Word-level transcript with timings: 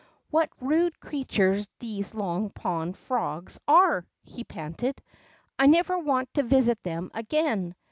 What 0.31 0.49
rude 0.59 0.99
creatures 0.99 1.67
these 1.77 2.13
Lons: 2.15 2.51
Pond 2.55 2.97
frocks 2.97 3.59
are!" 3.67 4.03
he 4.33 4.43
panted. 4.43 4.99
I 5.59 5.67
never 5.67 5.99
want 5.99 6.33
to 6.33 6.41
visit 6.41 6.81
them 6.81 7.11
again 7.13 7.75